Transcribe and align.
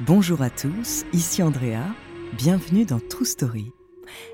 Bonjour 0.00 0.42
à 0.42 0.50
tous, 0.50 1.06
ici 1.14 1.42
Andrea, 1.42 1.80
bienvenue 2.36 2.84
dans 2.84 3.00
True 3.00 3.24
Story. 3.24 3.72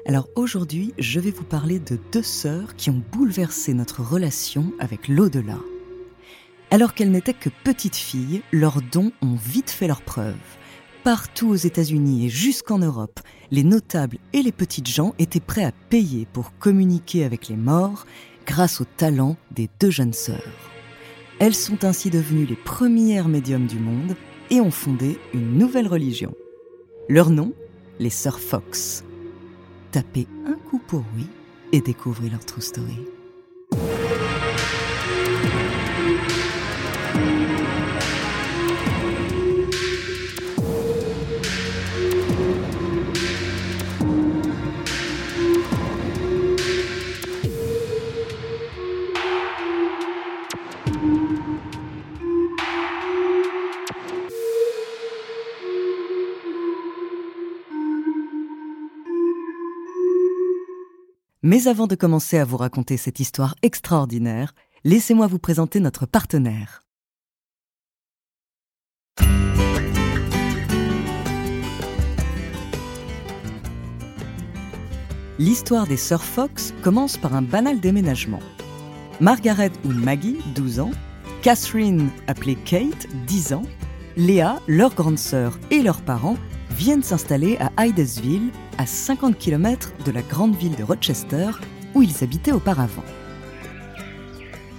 Alors 0.06 0.26
aujourd'hui, 0.34 0.92
je 0.98 1.20
vais 1.20 1.30
vous 1.30 1.44
parler 1.44 1.78
de 1.78 2.00
deux 2.10 2.24
sœurs 2.24 2.74
qui 2.74 2.90
ont 2.90 3.00
bouleversé 3.12 3.72
notre 3.72 4.02
relation 4.02 4.72
avec 4.80 5.06
l'au-delà. 5.06 5.58
Alors 6.72 6.94
qu'elles 6.94 7.12
n'étaient 7.12 7.32
que 7.32 7.48
petites 7.62 7.94
filles, 7.94 8.42
leurs 8.50 8.82
dons 8.82 9.12
ont 9.22 9.36
vite 9.36 9.70
fait 9.70 9.86
leurs 9.86 10.02
preuves. 10.02 10.34
Partout 11.04 11.50
aux 11.50 11.54
États-Unis 11.54 12.26
et 12.26 12.28
jusqu'en 12.28 12.80
Europe, 12.80 13.20
les 13.52 13.62
notables 13.62 14.18
et 14.32 14.42
les 14.42 14.52
petites 14.52 14.88
gens 14.88 15.14
étaient 15.20 15.38
prêts 15.38 15.64
à 15.64 15.72
payer 15.90 16.26
pour 16.32 16.58
communiquer 16.58 17.22
avec 17.24 17.46
les 17.46 17.56
morts 17.56 18.04
grâce 18.46 18.80
au 18.80 18.84
talent 18.84 19.36
des 19.52 19.70
deux 19.78 19.90
jeunes 19.90 20.12
sœurs. 20.12 20.72
Elles 21.38 21.54
sont 21.54 21.84
ainsi 21.84 22.10
devenues 22.10 22.46
les 22.46 22.56
premières 22.56 23.28
médiums 23.28 23.68
du 23.68 23.78
monde 23.78 24.16
et 24.52 24.60
ont 24.60 24.70
fondé 24.70 25.18
une 25.32 25.56
nouvelle 25.56 25.88
religion. 25.88 26.34
Leur 27.08 27.30
nom, 27.30 27.54
les 27.98 28.10
Sœurs 28.10 28.38
Fox. 28.38 29.02
Tapez 29.92 30.26
un 30.46 30.56
coup 30.68 30.78
pour 30.78 31.02
oui 31.16 31.26
et 31.72 31.80
découvrez 31.80 32.28
leur 32.28 32.44
true 32.44 32.60
story. 32.60 33.00
Mais 61.44 61.66
avant 61.66 61.88
de 61.88 61.96
commencer 61.96 62.38
à 62.38 62.44
vous 62.44 62.56
raconter 62.56 62.96
cette 62.96 63.18
histoire 63.18 63.56
extraordinaire, 63.62 64.54
laissez-moi 64.84 65.26
vous 65.26 65.40
présenter 65.40 65.80
notre 65.80 66.06
partenaire. 66.06 66.84
L'histoire 75.40 75.88
des 75.88 75.96
sœurs 75.96 76.22
Fox 76.22 76.72
commence 76.80 77.18
par 77.18 77.34
un 77.34 77.42
banal 77.42 77.80
déménagement. 77.80 78.38
Margaret 79.18 79.72
ou 79.84 79.88
Maggie, 79.88 80.38
12 80.54 80.78
ans, 80.78 80.92
Catherine, 81.42 82.08
appelée 82.28 82.54
Kate, 82.54 83.08
10 83.26 83.54
ans, 83.54 83.64
Léa, 84.16 84.60
leur 84.68 84.94
grande 84.94 85.18
sœur 85.18 85.58
et 85.72 85.82
leurs 85.82 86.02
parents 86.02 86.36
viennent 86.72 87.02
s'installer 87.02 87.58
à 87.58 87.86
Hydesville, 87.86 88.50
à 88.78 88.86
50 88.86 89.38
km 89.38 89.92
de 90.04 90.10
la 90.10 90.22
grande 90.22 90.56
ville 90.56 90.74
de 90.76 90.82
Rochester, 90.82 91.50
où 91.94 92.02
ils 92.02 92.24
habitaient 92.24 92.52
auparavant. 92.52 93.04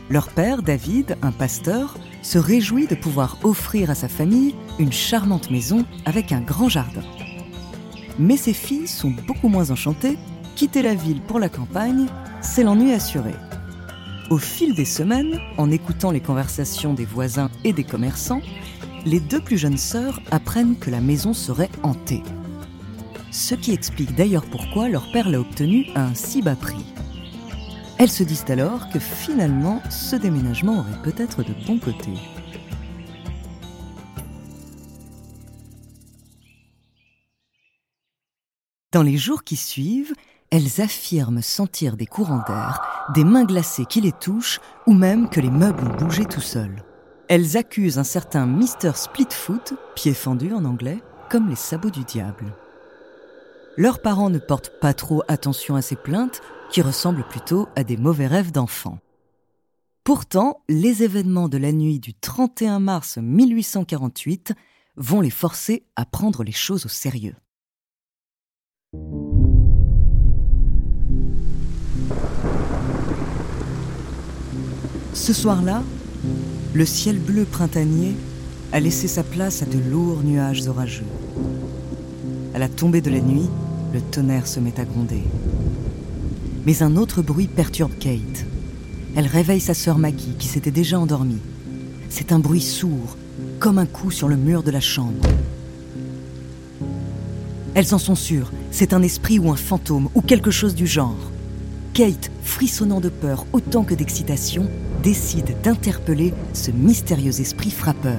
Leur 0.10 0.30
père, 0.30 0.62
David, 0.62 1.18
un 1.22 1.32
pasteur, 1.32 1.98
se 2.22 2.38
réjouit 2.38 2.88
de 2.88 2.96
pouvoir 2.96 3.38
offrir 3.44 3.90
à 3.90 3.96
sa 3.96 4.08
famille 4.08 4.56
une 4.80 4.92
charmante 4.92 5.52
maison 5.52 5.86
avec 6.06 6.32
un 6.32 6.42
grand 6.42 6.70
jardin. 6.70 7.04
Mais 8.20 8.38
ses 8.38 8.54
filles 8.54 8.88
sont 8.88 9.14
beaucoup 9.28 9.48
moins 9.48 9.72
enchantées, 9.72 10.18
quitter 10.56 10.82
la 10.82 10.96
ville 10.96 11.22
pour 11.22 11.40
la 11.40 11.50
campagne, 11.50 12.06
c'est 12.42 12.64
l'ennui 12.64 12.94
assuré. 12.94 13.34
Au 14.30 14.38
fil 14.38 14.74
des 14.74 14.86
semaines, 14.86 15.40
en 15.58 15.72
écoutant 15.72 16.12
les 16.12 16.22
conversations 16.22 16.94
des 16.94 17.06
voisins 17.06 17.50
et 17.64 17.74
des 17.74 17.84
commerçants, 17.84 18.42
les 19.06 19.20
deux 19.20 19.42
plus 19.42 19.58
jeunes 19.58 19.78
sœurs 19.78 20.22
apprennent 20.32 20.78
que 20.78 20.90
la 20.90 21.02
maison 21.02 21.34
serait 21.34 21.70
hantée. 21.84 22.24
Ce 23.32 23.56
qui 23.56 23.74
explique 23.74 24.16
d'ailleurs 24.16 24.46
pourquoi 24.46 24.90
leur 24.90 25.12
père 25.12 25.30
l'a 25.30 25.40
obtenue 25.40 25.88
à 25.96 26.06
un 26.06 26.14
si 26.14 26.42
bas 26.42 26.56
prix. 26.56 26.86
Elles 27.98 28.10
se 28.10 28.24
disent 28.24 28.46
alors 28.50 28.90
que 28.90 29.00
finalement, 29.00 29.82
ce 29.90 30.16
déménagement 30.16 30.80
aurait 30.80 31.02
peut-être 31.04 31.44
de 31.44 31.54
bons 31.66 31.80
côtés. 31.80 32.14
Dans 38.92 39.04
les 39.04 39.18
jours 39.18 39.44
qui 39.44 39.56
suivent, 39.56 40.14
elles 40.52 40.82
affirment 40.82 41.42
sentir 41.42 41.98
des 41.98 42.06
courants 42.06 42.44
d'air, 42.48 43.10
des 43.16 43.24
mains 43.24 43.46
glacées 43.46 43.86
qui 43.86 44.02
les 44.02 44.12
touchent, 44.12 44.60
ou 44.86 44.94
même 44.94 45.30
que 45.30 45.40
les 45.40 45.50
meubles 45.50 45.84
ont 45.84 45.98
bougé 45.98 46.26
tout 46.26 46.42
seuls. 46.42 46.84
Elles 47.36 47.58
accusent 47.58 47.98
un 47.98 48.04
certain 48.04 48.46
Mr. 48.46 48.92
Splitfoot, 48.94 49.74
pied 49.96 50.14
fendu 50.14 50.54
en 50.54 50.66
anglais, 50.66 51.00
comme 51.32 51.50
les 51.50 51.56
sabots 51.56 51.90
du 51.90 52.04
diable. 52.04 52.54
Leurs 53.76 54.04
parents 54.04 54.30
ne 54.30 54.38
portent 54.38 54.80
pas 54.80 54.94
trop 54.94 55.24
attention 55.28 55.76
à 55.76 55.82
ces 55.82 55.96
plaintes, 55.96 56.42
qui 56.70 56.84
ressemblent 56.84 57.28
plutôt 57.28 57.68
à 57.76 57.84
des 57.84 57.98
mauvais 57.98 58.28
rêves 58.28 58.52
d'enfants. 58.52 59.00
Pourtant, 60.04 60.62
les 60.70 61.02
événements 61.02 61.50
de 61.50 61.58
la 61.58 61.72
nuit 61.72 62.00
du 62.00 62.14
31 62.14 62.80
mars 62.80 63.18
1848 63.18 64.54
vont 64.98 65.22
les 65.22 65.32
forcer 65.32 65.88
à 65.96 66.06
prendre 66.06 66.44
les 66.44 66.52
choses 66.52 66.86
au 66.86 66.90
sérieux. 66.90 67.34
Ce 75.16 75.34
soir-là, 75.34 75.82
le 76.74 76.86
ciel 76.88 77.20
bleu 77.20 77.46
printanier 77.46 78.16
a 78.72 78.80
laissé 78.80 79.08
sa 79.08 79.24
place 79.24 79.62
à 79.62 79.66
de 79.66 79.78
lourds 79.78 80.24
nuages 80.24 80.68
orageux. 80.68 81.06
À 82.56 82.60
la 82.60 82.68
tombée 82.68 83.02
de 83.02 83.12
la 83.12 83.22
nuit, 83.22 83.48
le 83.94 84.02
tonnerre 84.02 84.48
se 84.48 84.60
met 84.60 84.80
à 84.80 84.86
gronder. 84.86 85.22
Mais 86.66 86.82
un 86.82 86.96
autre 86.96 87.22
bruit 87.22 87.48
perturbe 87.48 87.92
Kate. 88.00 88.46
Elle 89.16 89.28
réveille 89.28 89.60
sa 89.60 89.76
sœur 89.76 90.00
Maggie, 90.00 90.34
qui 90.40 90.48
s'était 90.48 90.72
déjà 90.72 91.00
endormie. 91.00 91.42
C'est 92.10 92.32
un 92.32 92.40
bruit 92.40 92.62
sourd, 92.62 93.18
comme 93.60 93.78
un 93.78 93.86
coup 93.86 94.10
sur 94.10 94.28
le 94.28 94.36
mur 94.36 94.64
de 94.64 94.72
la 94.72 94.82
chambre. 94.82 95.28
Elles 97.76 97.94
en 97.94 98.00
sont 98.00 98.16
sûres, 98.16 98.52
c'est 98.72 98.94
un 98.94 99.04
esprit 99.04 99.38
ou 99.38 99.52
un 99.52 99.56
fantôme, 99.56 100.10
ou 100.16 100.22
quelque 100.22 100.52
chose 100.52 100.74
du 100.74 100.88
genre. 100.88 101.33
Kate, 101.94 102.32
frissonnant 102.42 103.00
de 103.00 103.10
peur 103.10 103.46
autant 103.54 103.84
que 103.84 103.94
d'excitation, 103.94 104.68
décide 105.04 105.62
d'interpeller 105.62 106.34
ce 106.54 106.72
mystérieux 106.72 107.40
esprit 107.40 107.70
frappeur. 107.70 108.18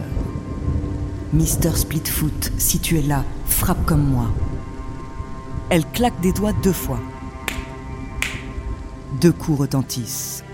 Mister 1.33 1.73
Splitfoot, 1.75 2.53
si 2.57 2.79
tu 2.79 2.99
es 2.99 3.03
là, 3.03 3.25
frappe 3.47 3.85
comme 3.85 4.07
moi. 4.07 4.33
Elle 5.71 5.85
claque 5.87 6.21
des 6.21 6.33
doigts 6.33 6.53
deux 6.63 6.73
fois. 6.73 7.01
Deux 9.21 9.33
coups 9.33 9.59
retentissent. 9.59 10.45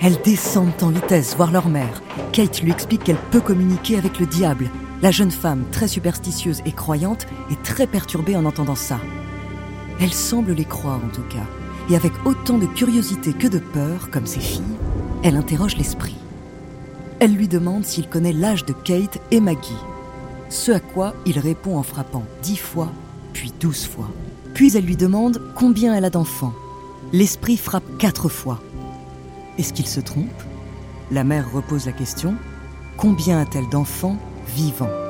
Elles 0.00 0.20
descendent 0.24 0.82
en 0.82 0.90
vitesse 0.90 1.36
voir 1.36 1.52
leur 1.52 1.68
mère. 1.68 2.02
Kate 2.32 2.60
lui 2.60 2.72
explique 2.72 3.04
qu'elle 3.04 3.16
peut 3.30 3.40
communiquer 3.40 3.98
avec 3.98 4.18
le 4.18 4.26
diable. 4.26 4.68
La 5.00 5.12
jeune 5.12 5.30
femme, 5.30 5.62
très 5.70 5.86
superstitieuse 5.86 6.60
et 6.66 6.72
croyante, 6.72 7.28
est 7.52 7.62
très 7.62 7.86
perturbée 7.86 8.34
en 8.34 8.46
entendant 8.46 8.74
ça. 8.74 8.98
Elle 10.00 10.12
semble 10.12 10.52
les 10.52 10.64
croire 10.64 11.00
en 11.04 11.08
tout 11.08 11.22
cas 11.22 11.46
et 11.88 11.96
avec 11.96 12.12
autant 12.24 12.58
de 12.58 12.66
curiosité 12.66 13.32
que 13.32 13.48
de 13.48 13.58
peur, 13.58 14.10
comme 14.10 14.26
ses 14.26 14.40
filles, 14.40 14.62
elle 15.22 15.36
interroge 15.36 15.76
l'esprit. 15.76 16.16
Elle 17.20 17.34
lui 17.34 17.48
demande 17.48 17.84
s'il 17.84 18.08
connaît 18.08 18.32
l'âge 18.32 18.64
de 18.66 18.72
Kate 18.72 19.18
et 19.30 19.40
Maggie, 19.40 19.72
ce 20.48 20.72
à 20.72 20.80
quoi 20.80 21.14
il 21.24 21.38
répond 21.38 21.78
en 21.78 21.82
frappant 21.82 22.24
dix 22.42 22.56
fois, 22.56 22.92
puis 23.32 23.52
douze 23.58 23.86
fois. 23.86 24.10
Puis 24.54 24.76
elle 24.76 24.84
lui 24.84 24.96
demande 24.96 25.40
combien 25.54 25.94
elle 25.94 26.04
a 26.04 26.10
d'enfants. 26.10 26.54
L'esprit 27.12 27.56
frappe 27.56 27.98
quatre 27.98 28.28
fois. 28.28 28.60
Est-ce 29.58 29.72
qu'il 29.72 29.86
se 29.86 30.00
trompe? 30.00 30.42
La 31.10 31.24
mère 31.24 31.50
repose 31.52 31.86
la 31.86 31.92
question. 31.92 32.34
Combien 32.96 33.40
a-t-elle 33.40 33.68
d'enfants 33.68 34.18
vivants? 34.48 35.05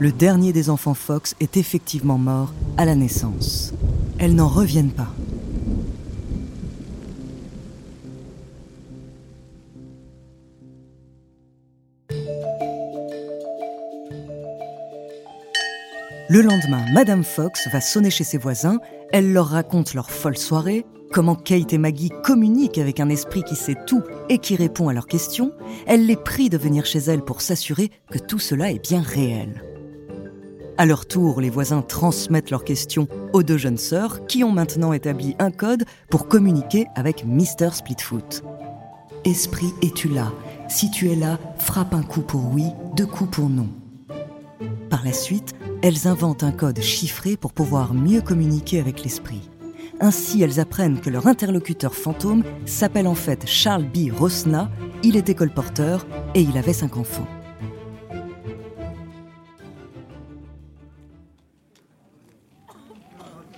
Le 0.00 0.12
dernier 0.12 0.54
des 0.54 0.70
enfants 0.70 0.94
Fox 0.94 1.34
est 1.40 1.58
effectivement 1.58 2.16
mort 2.16 2.54
à 2.78 2.86
la 2.86 2.94
naissance. 2.94 3.74
Elles 4.18 4.34
n'en 4.34 4.48
reviennent 4.48 4.92
pas. 4.92 5.12
Le 16.30 16.40
lendemain, 16.40 16.86
Madame 16.94 17.22
Fox 17.22 17.68
va 17.70 17.82
sonner 17.82 18.08
chez 18.08 18.24
ses 18.24 18.38
voisins, 18.38 18.78
elle 19.12 19.34
leur 19.34 19.48
raconte 19.48 19.92
leur 19.92 20.10
folle 20.10 20.38
soirée, 20.38 20.86
comment 21.12 21.34
Kate 21.34 21.74
et 21.74 21.78
Maggie 21.78 22.12
communiquent 22.24 22.78
avec 22.78 23.00
un 23.00 23.10
esprit 23.10 23.42
qui 23.42 23.54
sait 23.54 23.76
tout 23.86 24.02
et 24.30 24.38
qui 24.38 24.56
répond 24.56 24.88
à 24.88 24.94
leurs 24.94 25.08
questions, 25.08 25.52
elle 25.86 26.06
les 26.06 26.16
prie 26.16 26.48
de 26.48 26.56
venir 26.56 26.86
chez 26.86 27.00
elle 27.00 27.20
pour 27.20 27.42
s'assurer 27.42 27.90
que 28.10 28.18
tout 28.18 28.38
cela 28.38 28.70
est 28.70 28.82
bien 28.82 29.02
réel. 29.02 29.62
À 30.80 30.86
leur 30.86 31.04
tour, 31.04 31.42
les 31.42 31.50
voisins 31.50 31.82
transmettent 31.82 32.50
leurs 32.50 32.64
questions 32.64 33.06
aux 33.34 33.42
deux 33.42 33.58
jeunes 33.58 33.76
sœurs 33.76 34.24
qui 34.24 34.44
ont 34.44 34.50
maintenant 34.50 34.94
établi 34.94 35.36
un 35.38 35.50
code 35.50 35.84
pour 36.08 36.26
communiquer 36.26 36.86
avec 36.94 37.26
Mr. 37.26 37.74
Splitfoot. 37.74 38.42
Esprit, 39.26 39.74
es-tu 39.82 40.08
là? 40.08 40.32
Si 40.70 40.90
tu 40.90 41.10
es 41.10 41.16
là, 41.16 41.38
frappe 41.58 41.92
un 41.92 42.02
coup 42.02 42.22
pour 42.22 42.50
oui, 42.54 42.64
deux 42.96 43.04
coups 43.04 43.30
pour 43.30 43.50
non. 43.50 43.68
Par 44.88 45.04
la 45.04 45.12
suite, 45.12 45.52
elles 45.82 46.08
inventent 46.08 46.44
un 46.44 46.52
code 46.52 46.80
chiffré 46.80 47.36
pour 47.36 47.52
pouvoir 47.52 47.92
mieux 47.92 48.22
communiquer 48.22 48.80
avec 48.80 49.04
l'esprit. 49.04 49.50
Ainsi, 50.00 50.40
elles 50.40 50.60
apprennent 50.60 51.02
que 51.02 51.10
leur 51.10 51.26
interlocuteur 51.26 51.94
fantôme 51.94 52.42
s'appelle 52.64 53.06
en 53.06 53.14
fait 53.14 53.46
Charles 53.46 53.84
B. 53.84 54.10
Rosna, 54.18 54.70
il 55.02 55.18
était 55.18 55.34
colporteur 55.34 56.06
et 56.34 56.40
il 56.40 56.56
avait 56.56 56.72
cinq 56.72 56.96
enfants. 56.96 57.26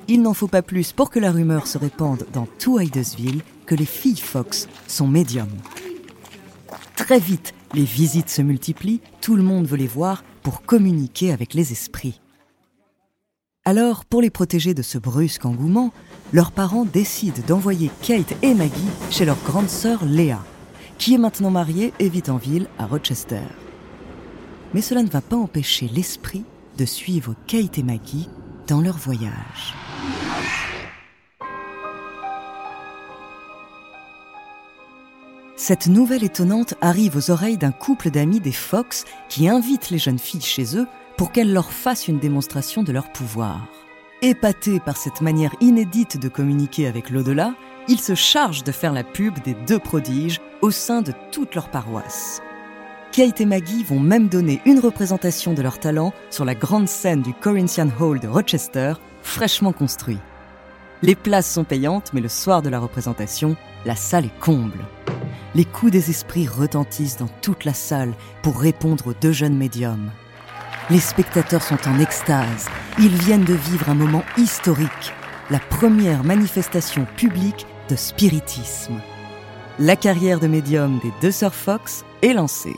Il 0.08 0.22
n'en 0.22 0.34
faut 0.34 0.48
pas 0.48 0.62
plus 0.62 0.92
pour 0.92 1.10
que 1.10 1.18
la 1.18 1.30
rumeur 1.30 1.66
se 1.66 1.78
répande 1.78 2.26
dans 2.32 2.46
tout 2.58 2.80
Hydesville 2.80 3.42
que 3.66 3.74
les 3.74 3.86
filles 3.86 4.16
Fox 4.16 4.68
sont 4.88 5.06
médiums. 5.06 5.56
Très 6.96 7.20
vite, 7.20 7.54
les 7.74 7.84
visites 7.84 8.28
se 8.28 8.42
multiplient, 8.42 9.00
tout 9.20 9.36
le 9.36 9.42
monde 9.42 9.66
veut 9.66 9.76
les 9.76 9.86
voir 9.86 10.24
pour 10.42 10.62
communiquer 10.62 11.32
avec 11.32 11.54
les 11.54 11.72
esprits. 11.72 12.20
Alors, 13.64 14.04
pour 14.04 14.20
les 14.20 14.30
protéger 14.30 14.74
de 14.74 14.82
ce 14.82 14.98
brusque 14.98 15.44
engouement, 15.44 15.92
leurs 16.32 16.50
parents 16.50 16.84
décident 16.84 17.42
d'envoyer 17.46 17.90
Kate 18.02 18.34
et 18.42 18.54
Maggie 18.54 18.72
chez 19.10 19.24
leur 19.24 19.40
grande 19.44 19.68
sœur 19.68 20.04
Léa, 20.04 20.42
qui 20.98 21.14
est 21.14 21.18
maintenant 21.18 21.50
mariée 21.50 21.92
et 22.00 22.08
vit 22.08 22.28
en 22.28 22.38
ville 22.38 22.66
à 22.78 22.86
Rochester. 22.86 23.42
Mais 24.74 24.80
cela 24.80 25.04
ne 25.04 25.08
va 25.08 25.20
pas 25.20 25.36
empêcher 25.36 25.88
l'esprit 25.88 26.44
de 26.76 26.84
suivre 26.84 27.34
Kate 27.46 27.78
et 27.78 27.82
Maggie 27.84 28.28
dans 28.66 28.80
leur 28.80 28.96
voyage. 28.96 29.74
Cette 35.64 35.86
nouvelle 35.86 36.24
étonnante 36.24 36.74
arrive 36.80 37.16
aux 37.16 37.30
oreilles 37.30 37.56
d'un 37.56 37.70
couple 37.70 38.10
d'amis 38.10 38.40
des 38.40 38.50
Fox 38.50 39.04
qui 39.28 39.48
invitent 39.48 39.90
les 39.90 39.98
jeunes 39.98 40.18
filles 40.18 40.40
chez 40.40 40.76
eux 40.76 40.88
pour 41.16 41.30
qu'elles 41.30 41.52
leur 41.52 41.70
fassent 41.70 42.08
une 42.08 42.18
démonstration 42.18 42.82
de 42.82 42.90
leur 42.90 43.12
pouvoir. 43.12 43.68
Épatés 44.22 44.80
par 44.80 44.96
cette 44.96 45.20
manière 45.20 45.54
inédite 45.60 46.18
de 46.18 46.28
communiquer 46.28 46.88
avec 46.88 47.10
l'au-delà, 47.10 47.54
ils 47.86 48.00
se 48.00 48.16
chargent 48.16 48.64
de 48.64 48.72
faire 48.72 48.92
la 48.92 49.04
pub 49.04 49.40
des 49.44 49.54
deux 49.54 49.78
prodiges 49.78 50.40
au 50.62 50.72
sein 50.72 51.00
de 51.00 51.12
toute 51.30 51.54
leur 51.54 51.68
paroisse. 51.68 52.42
Kate 53.12 53.40
et 53.40 53.46
Maggie 53.46 53.84
vont 53.84 54.00
même 54.00 54.26
donner 54.26 54.60
une 54.66 54.80
représentation 54.80 55.54
de 55.54 55.62
leur 55.62 55.78
talent 55.78 56.12
sur 56.30 56.44
la 56.44 56.56
grande 56.56 56.88
scène 56.88 57.22
du 57.22 57.34
Corinthian 57.34 57.88
Hall 58.00 58.18
de 58.18 58.26
Rochester, 58.26 58.94
fraîchement 59.22 59.72
construit. 59.72 60.18
Les 61.02 61.14
places 61.14 61.52
sont 61.52 61.62
payantes, 61.62 62.12
mais 62.12 62.20
le 62.20 62.28
soir 62.28 62.62
de 62.62 62.68
la 62.68 62.80
représentation, 62.80 63.56
la 63.84 63.94
salle 63.94 64.24
est 64.24 64.40
comble. 64.40 64.78
Les 65.54 65.66
coups 65.66 65.92
des 65.92 66.08
esprits 66.08 66.48
retentissent 66.48 67.18
dans 67.18 67.28
toute 67.42 67.66
la 67.66 67.74
salle 67.74 68.14
pour 68.42 68.58
répondre 68.58 69.08
aux 69.08 69.14
deux 69.14 69.32
jeunes 69.32 69.56
médiums. 69.56 70.10
Les 70.88 70.98
spectateurs 71.00 71.62
sont 71.62 71.78
en 71.86 71.98
extase. 71.98 72.68
Ils 72.98 73.14
viennent 73.14 73.44
de 73.44 73.54
vivre 73.54 73.90
un 73.90 73.94
moment 73.94 74.24
historique, 74.38 75.12
la 75.50 75.58
première 75.58 76.24
manifestation 76.24 77.06
publique 77.16 77.66
de 77.90 77.96
spiritisme. 77.96 79.00
La 79.78 79.96
carrière 79.96 80.40
de 80.40 80.46
médium 80.46 80.98
des 81.02 81.12
deux 81.20 81.30
sœurs 81.30 81.54
Fox 81.54 82.04
est 82.22 82.32
lancée. 82.32 82.76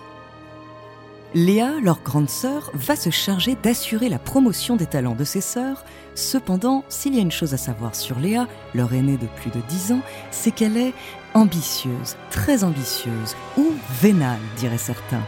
Léa, 1.35 1.81
leur 1.83 2.01
grande 2.01 2.31
sœur, 2.31 2.71
va 2.75 2.95
se 2.95 3.11
charger 3.11 3.57
d'assurer 3.61 4.09
la 4.09 4.21
promotion 4.21 4.77
des 4.77 4.87
talents 4.87 5.17
de 5.17 5.25
ses 5.25 5.41
sœurs. 5.41 5.85
Cependant, 6.15 6.85
s'il 6.89 7.17
y 7.17 7.19
a 7.19 7.23
une 7.23 7.33
chose 7.33 7.55
à 7.55 7.57
savoir 7.57 7.97
sur 7.97 8.21
Léa, 8.21 8.47
leur 8.73 8.95
aînée 8.95 9.17
de 9.17 9.27
plus 9.27 9.51
de 9.51 9.59
10 9.69 9.93
ans, 9.95 10.03
c'est 10.31 10.53
qu'elle 10.53 10.77
est 10.77 10.95
ambitieuse, 11.35 12.15
très 12.31 12.63
ambitieuse, 12.63 13.35
ou 13.59 13.73
vénale, 14.01 14.39
diraient 14.59 14.79
certains. 14.79 15.25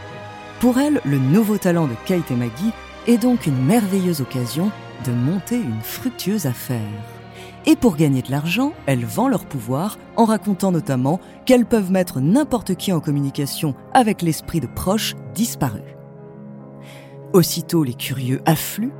Pour 0.61 0.77
elle, 0.77 1.01
le 1.03 1.17
nouveau 1.17 1.57
talent 1.57 1.87
de 1.87 1.95
Kate 2.05 2.31
et 2.31 2.35
Maggie 2.35 2.71
est 3.05 3.17
donc 3.17 3.45
une 3.45 3.65
merveilleuse 3.65 4.21
occasion 4.21 4.71
de 5.05 5.11
monter 5.11 5.57
une 5.57 5.81
fructueuse 5.81 6.45
affaire. 6.45 6.79
Et 7.65 7.75
pour 7.75 7.97
gagner 7.97 8.21
de 8.21 8.31
l'argent, 8.31 8.71
elles 8.85 9.05
vendent 9.05 9.31
leur 9.31 9.45
pouvoir 9.45 9.99
en 10.15 10.23
racontant 10.23 10.71
notamment 10.71 11.19
qu'elles 11.45 11.65
peuvent 11.65 11.91
mettre 11.91 12.21
n'importe 12.21 12.75
qui 12.75 12.93
en 12.93 13.01
communication 13.01 13.75
avec 13.93 14.21
l'esprit 14.21 14.61
de 14.61 14.67
proches 14.67 15.15
disparus. 15.35 15.96
Aussitôt, 17.33 17.83
les 17.83 17.93
curieux 17.93 18.41
affluent. 18.45 18.93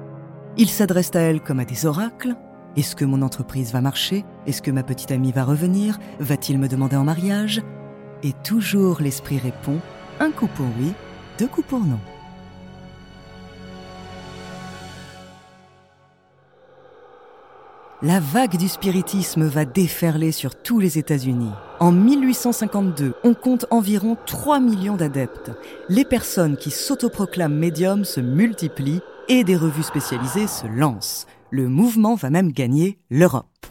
Ils 0.57 0.69
s'adressent 0.69 1.15
à 1.15 1.21
elle 1.21 1.41
comme 1.41 1.59
à 1.59 1.65
des 1.65 1.85
oracles. 1.85 2.35
Est-ce 2.75 2.95
que 2.95 3.05
mon 3.05 3.21
entreprise 3.21 3.71
va 3.71 3.81
marcher? 3.81 4.25
Est-ce 4.45 4.61
que 4.61 4.71
ma 4.71 4.83
petite 4.83 5.11
amie 5.11 5.31
va 5.31 5.43
revenir? 5.43 5.97
Va-t-il 6.19 6.59
me 6.59 6.67
demander 6.67 6.95
en 6.95 7.03
mariage? 7.03 7.61
Et 8.23 8.33
toujours 8.43 9.01
l'esprit 9.01 9.37
répond 9.37 9.79
un 10.19 10.31
coup 10.31 10.47
pour 10.47 10.65
oui, 10.79 10.93
deux 11.39 11.47
coups 11.47 11.67
pour 11.67 11.79
non. 11.79 11.99
La 18.03 18.19
vague 18.19 18.57
du 18.57 18.67
spiritisme 18.67 19.47
va 19.47 19.65
déferler 19.65 20.31
sur 20.31 20.53
tous 20.53 20.77
les 20.77 20.99
États-Unis. 20.99 21.49
En 21.79 21.91
1852, 21.91 23.15
on 23.23 23.33
compte 23.33 23.65
environ 23.71 24.15
3 24.27 24.59
millions 24.59 24.95
d'adeptes. 24.95 25.49
Les 25.89 26.05
personnes 26.05 26.57
qui 26.57 26.69
s'autoproclament 26.69 27.57
médiums 27.57 28.05
se 28.05 28.21
multiplient 28.21 29.01
et 29.29 29.43
des 29.43 29.55
revues 29.55 29.81
spécialisées 29.81 30.45
se 30.45 30.67
lancent. 30.67 31.25
Le 31.49 31.67
mouvement 31.69 32.13
va 32.13 32.29
même 32.29 32.51
gagner 32.51 32.99
l'Europe. 33.09 33.65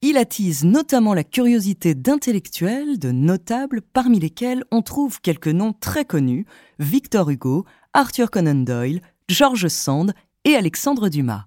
Il 0.00 0.16
attise 0.16 0.64
notamment 0.64 1.12
la 1.12 1.22
curiosité 1.22 1.94
d'intellectuels, 1.94 2.98
de 2.98 3.10
notables, 3.10 3.82
parmi 3.82 4.20
lesquels 4.20 4.64
on 4.70 4.80
trouve 4.80 5.20
quelques 5.20 5.48
noms 5.48 5.74
très 5.74 6.06
connus 6.06 6.46
Victor 6.78 7.28
Hugo, 7.28 7.66
Arthur 7.92 8.30
Conan 8.30 8.64
Doyle, 8.64 9.02
George 9.28 9.68
Sand 9.68 10.14
et 10.46 10.56
Alexandre 10.56 11.10
Dumas. 11.10 11.44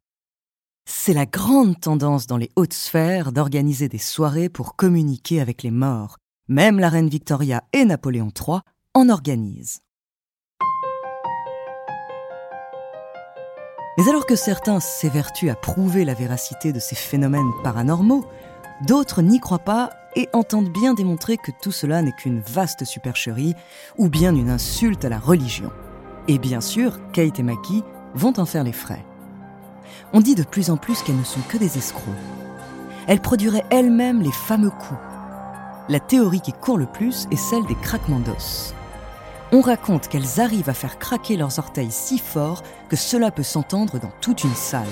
C'est 0.88 1.14
la 1.14 1.26
grande 1.26 1.80
tendance 1.80 2.28
dans 2.28 2.38
les 2.38 2.52
hautes 2.56 2.74
sphères 2.74 3.32
d'organiser 3.32 3.90
des 3.90 3.98
soirées 3.98 4.50
pour 4.50 4.76
communiquer 4.76 5.42
avec 5.42 5.64
les 5.64 5.72
morts. 5.72 6.18
Même 6.48 6.80
la 6.80 6.90
reine 6.90 7.10
Victoria 7.10 7.64
et 7.74 7.86
Napoléon 7.86 8.30
III 8.30 8.60
en 8.94 9.10
organisent. 9.10 9.80
Mais 13.98 14.10
alors 14.10 14.28
que 14.28 14.36
certains 14.36 14.80
s'évertuent 14.80 15.50
à 15.50 15.56
prouver 15.56 16.06
la 16.06 16.14
véracité 16.14 16.72
de 16.72 16.80
ces 16.80 16.96
phénomènes 16.96 17.52
paranormaux, 17.64 18.26
d'autres 18.86 19.24
n'y 19.24 19.40
croient 19.40 19.58
pas 19.60 19.90
et 20.16 20.30
entendent 20.34 20.72
bien 20.72 20.94
démontrer 20.94 21.38
que 21.38 21.52
tout 21.64 21.72
cela 21.72 22.04
n'est 22.04 22.12
qu'une 22.12 22.42
vaste 22.42 22.86
supercherie 22.86 23.56
ou 23.98 24.08
bien 24.08 24.36
une 24.36 24.50
insulte 24.50 25.04
à 25.04 25.10
la 25.10 25.20
religion. 25.20 25.72
Et 26.28 26.38
bien 26.38 26.62
sûr, 26.62 27.00
Kate 27.12 27.40
et 27.40 27.44
Mackie 27.44 27.84
vont 28.14 28.34
en 28.38 28.46
faire 28.46 28.64
les 28.64 28.74
frais 28.74 29.04
on 30.14 30.22
dit 30.22 30.36
de 30.36 30.44
plus 30.44 30.70
en 30.70 30.78
plus 30.78 31.02
qu'elles 31.02 31.18
ne 31.18 31.24
sont 31.24 31.42
que 31.48 31.58
des 31.58 31.78
escrocs. 31.78 32.14
Elles 33.08 33.22
produiraient 33.22 33.66
elles-mêmes 33.70 34.22
les 34.22 34.32
fameux 34.32 34.72
coups. 34.72 35.00
La 35.90 36.00
théorie 36.00 36.42
qui 36.42 36.54
court 36.54 36.78
le 36.78 36.88
plus 36.88 37.28
est 37.32 37.36
celle 37.36 37.66
des 37.66 37.76
craquements 37.76 38.20
d'os. 38.20 38.74
On 39.52 39.62
raconte 39.62 40.08
qu'elles 40.08 40.40
arrivent 40.40 40.70
à 40.70 40.74
faire 40.74 40.98
craquer 40.98 41.38
leurs 41.38 41.60
orteils 41.60 41.92
si 41.92 42.18
fort 42.18 42.64
que 42.90 42.96
cela 42.96 43.30
peut 43.30 43.44
s'entendre 43.44 44.00
dans 44.00 44.12
toute 44.22 44.44
une 44.44 44.56
salle. 44.56 44.88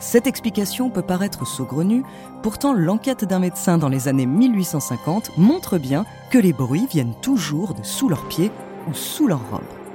Cette 0.00 0.26
explication 0.26 0.90
peut 0.90 1.02
paraître 1.02 1.46
saugrenue, 1.46 2.04
pourtant 2.42 2.74
l'enquête 2.74 3.24
d'un 3.24 3.38
médecin 3.38 3.78
dans 3.78 3.88
les 3.88 4.08
années 4.08 4.26
1850 4.26 5.38
montre 5.38 5.78
bien 5.78 6.04
que 6.30 6.38
les 6.38 6.52
bruits 6.52 6.86
viennent 6.90 7.14
toujours 7.22 7.74
de 7.74 7.82
sous 7.82 8.08
leurs 8.08 8.28
pieds 8.28 8.50
ou 8.88 8.94
sous 8.94 9.26
leur 9.26 9.50
robe. 9.50 9.85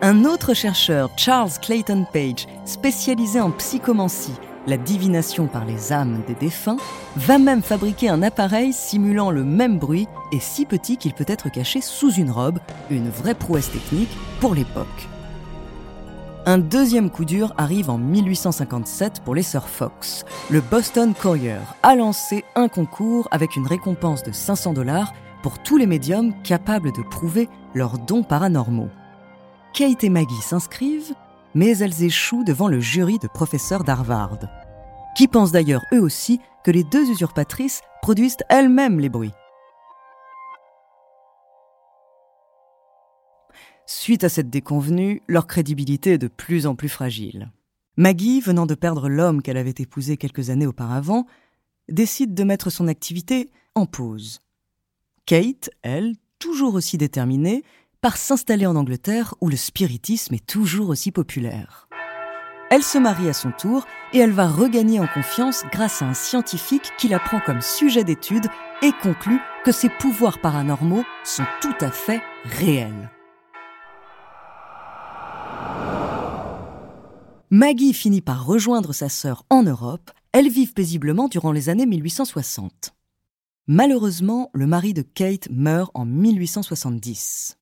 Un 0.00 0.24
autre 0.24 0.54
chercheur, 0.54 1.10
Charles 1.16 1.50
Clayton 1.60 2.06
Page, 2.12 2.46
spécialisé 2.64 3.40
en 3.40 3.50
psychomancie, 3.50 4.38
la 4.68 4.76
divination 4.76 5.48
par 5.48 5.64
les 5.64 5.92
âmes 5.92 6.22
des 6.28 6.36
défunts, 6.36 6.76
va 7.16 7.38
même 7.38 7.62
fabriquer 7.62 8.08
un 8.08 8.22
appareil 8.22 8.72
simulant 8.72 9.32
le 9.32 9.42
même 9.42 9.80
bruit 9.80 10.06
et 10.30 10.38
si 10.38 10.66
petit 10.66 10.98
qu'il 10.98 11.14
peut 11.14 11.24
être 11.26 11.48
caché 11.48 11.80
sous 11.80 12.12
une 12.12 12.30
robe, 12.30 12.60
une 12.90 13.10
vraie 13.10 13.34
prouesse 13.34 13.72
technique 13.72 14.16
pour 14.38 14.54
l'époque. 14.54 15.08
Un 16.46 16.58
deuxième 16.58 17.10
coup 17.10 17.24
dur 17.24 17.52
arrive 17.58 17.90
en 17.90 17.98
1857 17.98 19.22
pour 19.24 19.34
les 19.34 19.42
sœurs 19.42 19.68
Fox. 19.68 20.24
Le 20.48 20.60
Boston 20.60 21.12
Courier 21.12 21.56
a 21.82 21.96
lancé 21.96 22.44
un 22.54 22.68
concours 22.68 23.26
avec 23.32 23.56
une 23.56 23.66
récompense 23.66 24.22
de 24.22 24.30
500 24.30 24.74
dollars 24.74 25.12
pour 25.42 25.58
tous 25.58 25.76
les 25.76 25.86
médiums 25.86 26.40
capables 26.44 26.92
de 26.92 27.02
prouver 27.02 27.48
leurs 27.74 27.98
dons 27.98 28.22
paranormaux. 28.22 28.90
Kate 29.74 30.04
et 30.04 30.08
Maggie 30.08 30.42
s'inscrivent, 30.42 31.14
mais 31.54 31.78
elles 31.78 32.02
échouent 32.02 32.44
devant 32.44 32.68
le 32.68 32.80
jury 32.80 33.18
de 33.18 33.28
professeurs 33.28 33.84
d'Harvard, 33.84 34.38
qui 35.16 35.28
pensent 35.28 35.52
d'ailleurs 35.52 35.84
eux 35.92 36.00
aussi 36.00 36.40
que 36.64 36.70
les 36.70 36.84
deux 36.84 37.10
usurpatrices 37.10 37.82
produisent 38.02 38.36
elles-mêmes 38.48 39.00
les 39.00 39.08
bruits? 39.08 39.32
Suite 43.86 44.24
à 44.24 44.28
cette 44.28 44.50
déconvenue, 44.50 45.22
leur 45.28 45.46
crédibilité 45.46 46.12
est 46.12 46.18
de 46.18 46.28
plus 46.28 46.66
en 46.66 46.74
plus 46.74 46.88
fragile. 46.88 47.50
Maggie, 47.96 48.40
venant 48.40 48.66
de 48.66 48.74
perdre 48.74 49.08
l'homme 49.08 49.42
qu'elle 49.42 49.56
avait 49.56 49.74
épousé 49.78 50.16
quelques 50.16 50.50
années 50.50 50.66
auparavant, 50.66 51.26
décide 51.88 52.34
de 52.34 52.44
mettre 52.44 52.70
son 52.70 52.86
activité 52.86 53.50
en 53.74 53.86
pause. 53.86 54.40
Kate, 55.24 55.70
elle, 55.82 56.14
toujours 56.38 56.74
aussi 56.74 56.98
déterminée, 56.98 57.64
part 58.00 58.16
s'installer 58.16 58.66
en 58.66 58.76
Angleterre 58.76 59.34
où 59.40 59.48
le 59.48 59.56
spiritisme 59.56 60.34
est 60.34 60.46
toujours 60.46 60.88
aussi 60.88 61.10
populaire. 61.10 61.88
Elle 62.70 62.82
se 62.82 62.98
marie 62.98 63.28
à 63.28 63.32
son 63.32 63.50
tour 63.50 63.86
et 64.12 64.18
elle 64.18 64.32
va 64.32 64.46
regagner 64.46 65.00
en 65.00 65.06
confiance 65.06 65.64
grâce 65.72 66.02
à 66.02 66.06
un 66.06 66.14
scientifique 66.14 66.92
qui 66.98 67.08
la 67.08 67.18
prend 67.18 67.40
comme 67.40 67.62
sujet 67.62 68.04
d'étude 68.04 68.46
et 68.82 68.92
conclut 69.02 69.40
que 69.64 69.72
ses 69.72 69.88
pouvoirs 69.88 70.40
paranormaux 70.40 71.04
sont 71.24 71.46
tout 71.60 71.74
à 71.80 71.90
fait 71.90 72.22
réels. 72.44 73.10
Maggie 77.50 77.94
finit 77.94 78.20
par 78.20 78.44
rejoindre 78.44 78.92
sa 78.92 79.08
sœur 79.08 79.44
en 79.48 79.62
Europe. 79.62 80.10
Elles 80.32 80.50
vivent 80.50 80.74
paisiblement 80.74 81.28
durant 81.28 81.50
les 81.50 81.70
années 81.70 81.86
1860. 81.86 82.94
Malheureusement, 83.66 84.50
le 84.52 84.66
mari 84.66 84.92
de 84.92 85.00
Kate 85.00 85.48
meurt 85.50 85.90
en 85.94 86.04
1870. 86.04 87.58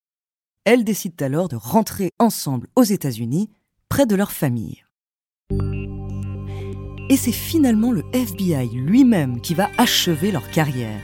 Elles 0.67 0.83
décident 0.83 1.25
alors 1.25 1.49
de 1.49 1.55
rentrer 1.55 2.11
ensemble 2.19 2.67
aux 2.75 2.83
États-Unis, 2.83 3.51
près 3.89 4.05
de 4.05 4.17
leur 4.17 4.33
famille. 4.33 4.83
Et 7.09 7.17
c'est 7.17 7.31
finalement 7.31 7.93
le 7.93 8.03
FBI 8.13 8.71
lui-même 8.75 9.41
qui 9.41 9.55
va 9.55 9.71
achever 9.79 10.33
leur 10.33 10.51
carrière. 10.51 11.01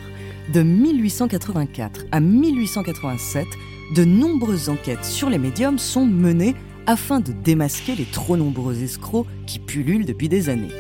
De 0.53 0.65
1884 0.65 2.07
à 2.11 2.19
1887, 2.19 3.47
de 3.95 4.05
nombreuses 4.05 4.69
enquêtes 4.69 5.05
sur 5.05 5.31
les 5.31 5.39
médiums 5.39 5.79
sont 5.79 6.07
menées 6.07 6.57
afin 6.89 7.21
de 7.21 7.31
démasquer 7.31 7.95
les 7.95 8.07
trop 8.07 8.37
nombreux 8.37 8.83
escrocs 8.83 9.29
qui 9.47 9.61
pullulent 9.61 10.07
depuis 10.07 10.29
des 10.29 10.49
années. 10.49 10.75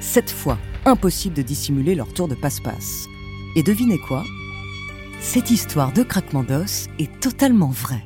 Cette 0.00 0.30
fois, 0.30 0.58
impossible 0.84 1.34
de 1.34 1.42
dissimuler 1.42 1.96
leur 1.96 2.14
tour 2.14 2.28
de 2.28 2.36
passe-passe. 2.36 3.06
Et 3.56 3.64
devinez 3.64 3.98
quoi? 3.98 4.22
Cette 5.20 5.50
histoire 5.50 5.92
de 5.92 6.02
craquement 6.02 6.42
d'os 6.42 6.88
est 6.98 7.20
totalement 7.20 7.70
vraie. 7.70 8.04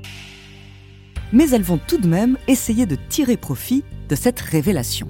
Mais 1.32 1.50
elles 1.50 1.62
vont 1.62 1.78
tout 1.78 1.98
de 1.98 2.06
même 2.06 2.38
essayer 2.48 2.86
de 2.86 2.96
tirer 3.08 3.36
profit 3.36 3.84
de 4.08 4.14
cette 4.14 4.40
révélation. 4.40 5.08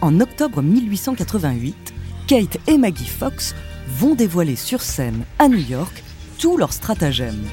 En 0.00 0.20
octobre 0.20 0.62
1888, 0.62 1.94
Kate 2.26 2.58
et 2.66 2.78
Maggie 2.78 3.06
Fox 3.06 3.54
vont 3.88 4.14
dévoiler 4.14 4.56
sur 4.56 4.82
scène 4.82 5.24
à 5.38 5.48
New 5.48 5.58
York 5.58 6.02
tous 6.38 6.56
leurs 6.56 6.72
stratagèmes. 6.72 7.44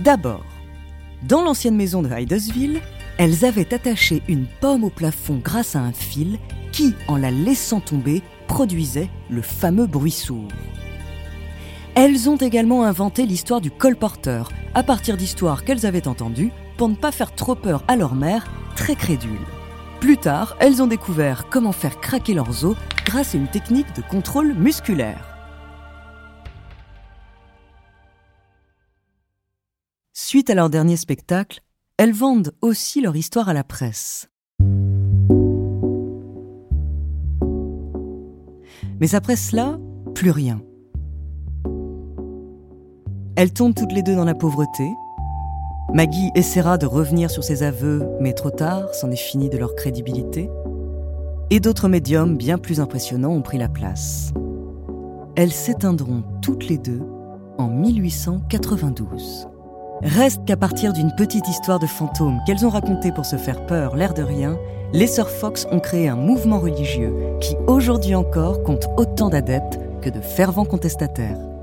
D'abord, 0.00 0.44
dans 1.22 1.42
l'ancienne 1.42 1.76
maison 1.76 2.02
de 2.02 2.10
Hydesville, 2.10 2.80
elles 3.18 3.44
avaient 3.44 3.72
attaché 3.72 4.22
une 4.28 4.46
pomme 4.60 4.84
au 4.84 4.90
plafond 4.90 5.40
grâce 5.42 5.76
à 5.76 5.80
un 5.80 5.92
fil 5.92 6.38
qui, 6.72 6.94
en 7.08 7.16
la 7.16 7.30
laissant 7.30 7.80
tomber, 7.80 8.22
produisait 8.48 9.08
le 9.30 9.42
fameux 9.42 9.86
bruit 9.86 10.10
sourd. 10.10 10.48
Elles 11.96 12.28
ont 12.28 12.36
également 12.36 12.82
inventé 12.82 13.24
l'histoire 13.24 13.60
du 13.60 13.70
colporteur, 13.70 14.50
à 14.74 14.82
partir 14.82 15.16
d'histoires 15.16 15.64
qu'elles 15.64 15.86
avaient 15.86 16.08
entendues, 16.08 16.50
pour 16.76 16.88
ne 16.88 16.96
pas 16.96 17.12
faire 17.12 17.32
trop 17.32 17.54
peur 17.54 17.84
à 17.86 17.94
leur 17.94 18.16
mère, 18.16 18.50
très 18.74 18.96
crédule. 18.96 19.38
Plus 20.00 20.16
tard, 20.18 20.56
elles 20.58 20.82
ont 20.82 20.88
découvert 20.88 21.48
comment 21.48 21.70
faire 21.70 22.00
craquer 22.00 22.34
leurs 22.34 22.64
os 22.64 22.76
grâce 23.04 23.36
à 23.36 23.38
une 23.38 23.46
technique 23.46 23.94
de 23.94 24.02
contrôle 24.02 24.54
musculaire. 24.54 25.38
Suite 30.12 30.50
à 30.50 30.54
leur 30.54 30.70
dernier 30.70 30.96
spectacle, 30.96 31.60
elles 31.96 32.12
vendent 32.12 32.52
aussi 32.60 33.02
leur 33.02 33.14
histoire 33.14 33.48
à 33.48 33.52
la 33.52 33.62
presse. 33.62 34.28
Mais 38.98 39.14
après 39.14 39.36
cela, 39.36 39.78
plus 40.16 40.32
rien. 40.32 40.60
Elles 43.36 43.52
tombent 43.52 43.74
toutes 43.74 43.92
les 43.92 44.04
deux 44.04 44.14
dans 44.14 44.24
la 44.24 44.34
pauvreté. 44.34 44.96
Maggie 45.92 46.30
essaiera 46.36 46.78
de 46.78 46.86
revenir 46.86 47.32
sur 47.32 47.42
ses 47.42 47.64
aveux, 47.64 48.06
mais 48.20 48.32
trop 48.32 48.50
tard, 48.50 48.94
c'en 48.94 49.10
est 49.10 49.16
fini 49.16 49.48
de 49.48 49.58
leur 49.58 49.74
crédibilité. 49.74 50.48
Et 51.50 51.58
d'autres 51.58 51.88
médiums 51.88 52.36
bien 52.36 52.58
plus 52.58 52.78
impressionnants 52.78 53.32
ont 53.32 53.42
pris 53.42 53.58
la 53.58 53.68
place. 53.68 54.32
Elles 55.34 55.52
s'éteindront 55.52 56.22
toutes 56.42 56.68
les 56.68 56.78
deux 56.78 57.02
en 57.58 57.66
1892. 57.66 59.48
Reste 60.02 60.44
qu'à 60.44 60.56
partir 60.56 60.92
d'une 60.92 61.12
petite 61.16 61.48
histoire 61.48 61.80
de 61.80 61.86
fantômes 61.86 62.38
qu'elles 62.46 62.64
ont 62.64 62.70
racontée 62.70 63.10
pour 63.10 63.26
se 63.26 63.36
faire 63.36 63.66
peur, 63.66 63.96
l'air 63.96 64.14
de 64.14 64.22
rien, 64.22 64.56
les 64.92 65.08
sœurs 65.08 65.30
Fox 65.30 65.66
ont 65.72 65.80
créé 65.80 66.08
un 66.08 66.16
mouvement 66.16 66.60
religieux 66.60 67.12
qui 67.40 67.56
aujourd'hui 67.66 68.14
encore 68.14 68.62
compte 68.62 68.86
autant 68.96 69.28
d'adeptes 69.28 69.80
que 70.02 70.10
de 70.10 70.20
fervents 70.20 70.64
contestataires. 70.64 71.53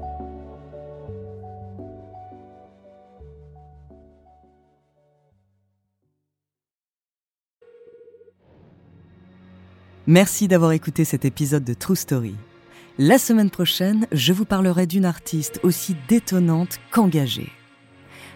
Merci 10.12 10.50
d'avoir 10.50 10.74
écouté 10.74 11.06
cet 11.06 11.24
épisode 11.24 11.64
de 11.64 11.74
True 11.74 11.96
Story. 11.96 12.36
La 12.98 13.18
semaine 13.18 13.50
prochaine, 13.50 14.08
je 14.12 14.34
vous 14.34 14.44
parlerai 14.44 14.86
d'une 14.86 15.06
artiste 15.06 15.62
aussi 15.64 15.96
détonnante 16.10 16.80
qu'engagée. 16.92 17.48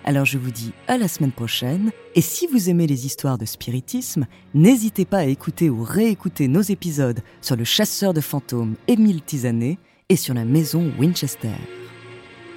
Alors 0.06 0.24
je 0.24 0.38
vous 0.38 0.52
dis 0.52 0.72
à 0.88 0.98
la 0.98 1.10
semaine 1.10 1.34
prochaine, 1.34 1.92
et 2.16 2.22
si 2.22 2.48
vous 2.48 2.70
aimez 2.70 2.88
les 2.88 3.06
histoires 3.06 3.38
de 3.38 3.44
spiritisme, 3.44 4.26
n'hésitez 4.54 5.04
pas 5.04 5.18
à 5.18 5.26
écouter 5.26 5.70
ou 5.70 5.84
réécouter 5.84 6.48
nos 6.48 6.62
épisodes 6.62 7.20
sur 7.42 7.58
le 7.58 7.66
chasseur 7.66 8.14
de 8.14 8.22
fantômes 8.22 8.76
Émile 8.88 9.22
Tisanet 9.22 9.78
et 10.08 10.16
sur 10.16 10.34
la 10.34 10.46
maison 10.46 10.94
Winchester. 10.98 11.58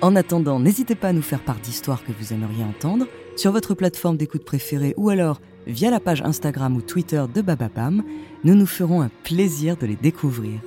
En 0.01 0.15
attendant, 0.15 0.61
n'hésitez 0.61 0.95
pas 0.95 1.09
à 1.09 1.13
nous 1.13 1.23
faire 1.23 1.43
part 1.43 1.59
d'histoires 1.59 2.05
que 2.05 2.13
vous 2.13 2.33
aimeriez 2.33 2.63
entendre 2.63 3.09
sur 3.35 3.51
votre 3.51 3.75
plateforme 3.75 4.17
d'écoute 4.17 4.45
préférée 4.45 4.95
ou 4.97 5.09
alors 5.11 5.41
via 5.69 5.91
la 5.91 6.01
page 6.01 6.23
Instagram 6.23 6.77
ou 6.77 6.81
Twitter 6.81 7.25
de 7.33 7.43
Bababam. 7.43 8.03
Nous 8.43 8.55
nous 8.55 8.67
ferons 8.67 9.03
un 9.03 9.11
plaisir 9.23 9.77
de 9.77 9.87
les 9.87 9.97
découvrir. 9.97 10.61